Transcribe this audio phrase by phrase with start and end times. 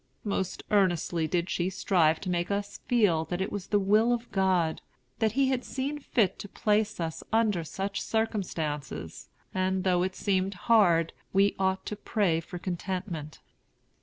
[0.23, 4.31] Most earnestly did she strive to make us feel that it was the will of
[4.31, 4.81] God;
[5.19, 10.55] that He had seen fit to place us under such circumstances, and though it seemed
[10.55, 13.41] hard, we ought to pray for contentment.